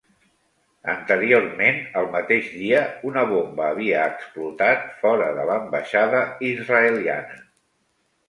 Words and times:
Anteriorment, 0.93 1.75
el 1.99 2.07
mateix 2.15 2.47
dia, 2.61 2.79
una 3.09 3.25
bomba 3.33 3.67
havia 3.75 4.07
explotat 4.13 4.89
fora 5.03 5.27
de 5.41 5.45
l'ambaixada 5.51 6.23
israeliana. 6.53 7.39